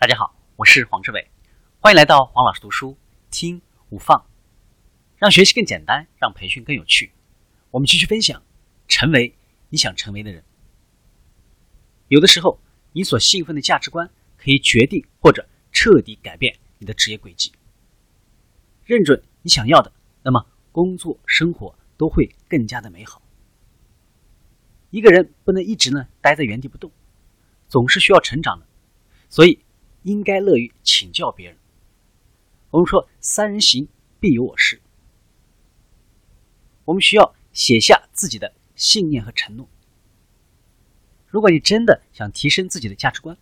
[0.00, 1.30] 大家好，我是黄志伟，
[1.78, 2.96] 欢迎来到黄老师读书
[3.30, 3.60] 听
[3.90, 4.24] 无放，
[5.18, 7.12] 让学习更简单，让培训更有趣。
[7.70, 8.42] 我们继续分享，
[8.88, 9.36] 成为
[9.68, 10.42] 你想成为的人。
[12.08, 12.58] 有的时候，
[12.92, 14.08] 你所信奉的价值观
[14.38, 17.52] 可以决定或者彻底改变你的职业轨迹。
[18.86, 19.92] 认准你想要的，
[20.22, 23.20] 那么工作生活都会更加的美好。
[24.88, 26.90] 一个人不能一直呢待在原地不动，
[27.68, 28.66] 总是需要成长的，
[29.28, 29.60] 所以。
[30.02, 31.58] 应该乐于请教别人。
[32.70, 34.80] 我们说“三人行，必有我师”。
[36.86, 39.68] 我们需要写下自己的信念和承诺。
[41.26, 43.36] 如果你真的想提升自己的价值观，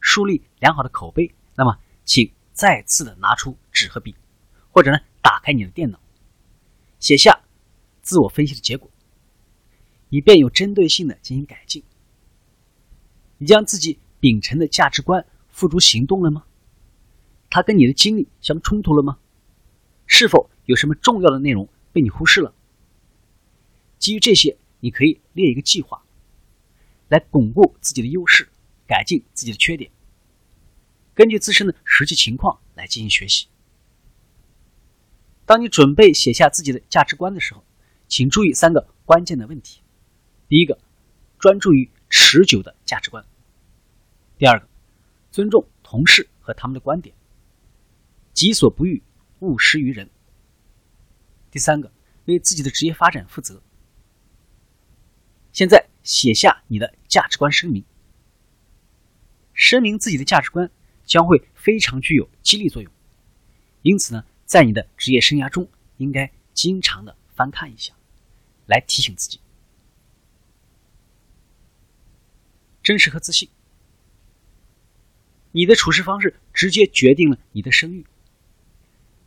[0.00, 4.14] 树立良好的口碑，那么请再次的拿出纸和笔，
[4.70, 6.00] 或者呢，打开你的电脑，
[6.98, 7.44] 写下
[8.00, 8.90] 自我分析的结果，
[10.08, 11.82] 以便有针对性的进行改进。
[13.38, 15.26] 你将自己秉承的价值观。
[15.58, 16.44] 付诸行动了吗？
[17.50, 19.18] 它跟你的经历相冲突了吗？
[20.06, 22.54] 是否有什么重要的内容被你忽视了？
[23.98, 26.00] 基于这些，你可以列一个计划，
[27.08, 28.48] 来巩固自己的优势，
[28.86, 29.90] 改进自己的缺点。
[31.12, 33.48] 根据自身的实际情况来进行学习。
[35.44, 37.64] 当你准备写下自己的价值观的时候，
[38.06, 39.80] 请注意三个关键的问题：
[40.46, 40.78] 第一个，
[41.36, 43.24] 专注于持久的价值观；
[44.38, 44.67] 第二个。
[45.30, 47.14] 尊重同事和他们的观点，
[48.32, 49.02] 己所不欲，
[49.40, 50.08] 勿施于人。
[51.50, 51.92] 第三个，
[52.26, 53.62] 为自己的职业发展负责。
[55.52, 57.84] 现在写下你的价值观声明，
[59.54, 60.70] 声明自己的价值观
[61.04, 62.92] 将会非常具有激励作用。
[63.82, 67.94] 因此呢，在你的职业生涯中，应该经常的翻看一下，
[68.66, 69.40] 来提醒自己，
[72.82, 73.48] 真实和自信。
[75.58, 78.06] 你的处事方式直接决定了你的声誉。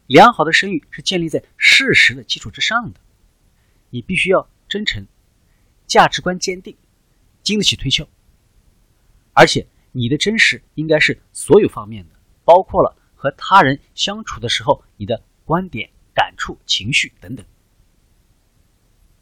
[0.07, 3.01] 良好的声誉是建立在事实的基础之上的。
[3.89, 5.05] 你必须要真诚，
[5.87, 6.77] 价值观坚定，
[7.43, 8.07] 经得起推敲。
[9.33, 12.15] 而且你的真实应该是所有方面的，
[12.45, 17.45] 包括了和他人相处的时候你的观点、感触、情绪等等。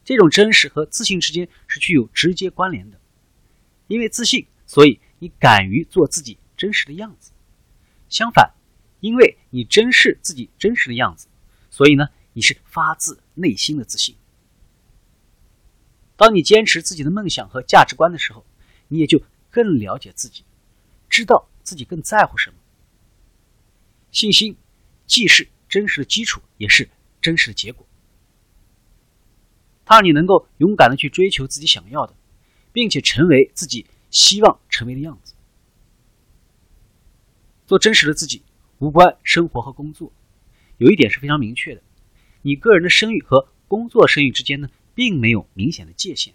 [0.05, 2.99] 这种真实和自信之间是具有直接关联的。
[3.87, 6.37] 因为自信，所以你敢于做自己。
[6.59, 7.31] 真实的样子。
[8.09, 8.53] 相反，
[8.99, 11.27] 因为你珍视自己真实的样子，
[11.69, 14.15] 所以呢，你是发自内心的自信。
[16.17, 18.45] 当你坚持自己的梦想和价值观的时候，
[18.89, 20.43] 你也就更了解自己，
[21.09, 22.57] 知道自己更在乎什么。
[24.11, 24.57] 信心
[25.07, 26.89] 既是真实的基础，也是
[27.21, 27.87] 真实的结果。
[29.85, 32.13] 它让你能够勇敢的去追求自己想要的，
[32.73, 35.33] 并且成为自己希望成为的样子。
[37.69, 38.41] 做真实的自己，
[38.79, 40.11] 无关生活和工作。
[40.77, 41.83] 有一点是非常明确的：
[42.41, 46.33] 你个人的声誉和工作声誉之间呢，并没有明显的界限。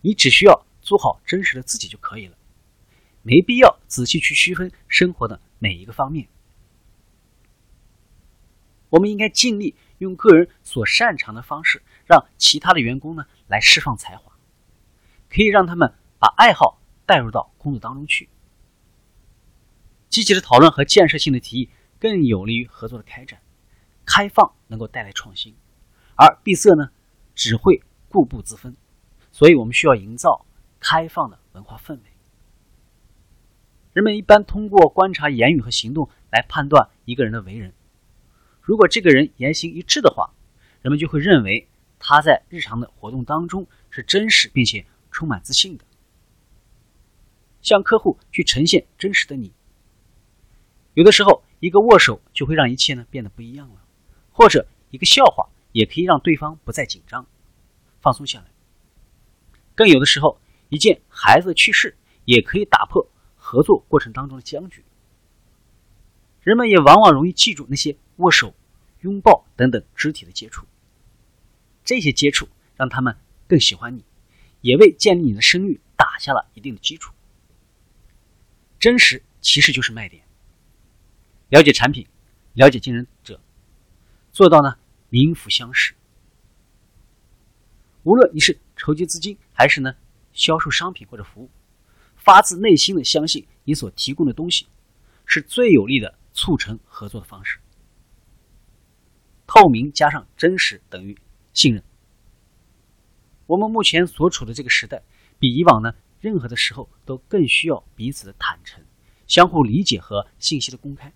[0.00, 2.36] 你只需要做好真实的自己就可以了，
[3.22, 6.26] 没必要仔细去区分生活的每一个方面。
[8.88, 14.32] 我们应该尽力用个人所擅长的方式，让其他的员工呢来释放才华，
[15.30, 18.28] 可以让他们把爱好带入到工作当中去。
[20.08, 23.40] 积极的讨论和建设性的提议更有利于合作的开展。
[24.04, 25.54] 开放能够带来创新，
[26.16, 26.90] 而闭塞呢，
[27.34, 28.74] 只会固步自封。
[29.30, 30.46] 所以我们需要营造
[30.80, 32.02] 开放的文化氛围。
[33.92, 37.74] 人们一般通过观察言语和行动来判断一个人的为人。
[38.62, 40.30] 如果这个人言行一致的话，
[40.80, 45.84] 人们就会认为他在日常的活动当中是真实并且充满自信的。
[47.60, 49.52] 向客户去呈现真实的你。
[50.98, 53.80] 有的时候，一个握手就会让一切呢变得不一样了，
[54.32, 57.24] 或者一个笑话也可以让对方不再紧张，
[58.00, 58.46] 放松下来。
[59.76, 64.82] 更有的时候，一件孩子的去世也可以打破合作过程当中的僵局。
[66.40, 68.52] 人们也往往容易记住那些握手、
[69.02, 70.66] 拥抱等等肢体的接触，
[71.84, 74.04] 这些接触让他们更喜欢你，
[74.62, 77.14] 也为建立你的声誉打下了一定的基础。
[78.80, 80.24] 真实其实就是卖点。
[81.48, 82.06] 了解产品，
[82.52, 83.40] 了解竞争者，
[84.32, 84.76] 做到呢
[85.08, 85.94] 名副相识。
[88.02, 89.94] 无论你是筹集资金，还是呢
[90.32, 91.50] 销售商品或者服务，
[92.16, 94.66] 发自内心的相信你所提供的东西，
[95.24, 97.58] 是最有力的促成合作的方式。
[99.46, 101.16] 透明加上真实等于
[101.54, 101.82] 信任。
[103.46, 105.02] 我们目前所处的这个时代，
[105.38, 108.84] 比以往呢任何的时候都更需要彼此的坦诚，
[109.26, 111.10] 相互理解和信息的公开。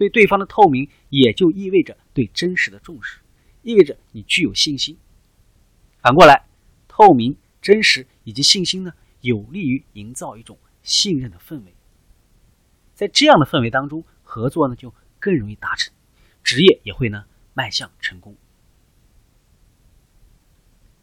[0.00, 3.18] 对对方的透明，也就意味着对真实的重视，
[3.60, 4.96] 意味着你具有信心。
[6.00, 6.46] 反过来，
[6.88, 11.74] 透明、真实以及信心呢，有利于营造一种信任的氛围。
[12.94, 15.92] 在这样的氛围当中，合作呢就更容易达成，
[16.42, 18.34] 职业也会呢迈向成功。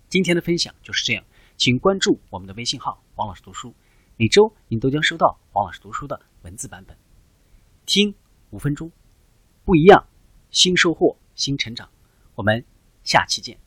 [0.09, 1.23] 今天的分享就是这样，
[1.55, 3.75] 请关注我们的微信号“王老师读书”，
[4.17, 6.97] 每周您都将收到王老师读书的文字版本。
[7.85, 8.15] 听
[8.51, 8.91] 五分钟，
[9.65, 10.07] 不一样，
[10.51, 11.89] 新收获，新成长。
[12.35, 12.63] 我们
[13.03, 13.66] 下期见。